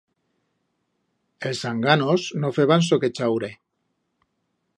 Els 1.49 1.61
zanganos 1.67 2.27
no 2.45 2.53
feban 2.59 2.89
soque 2.89 3.13
chaure. 3.21 3.53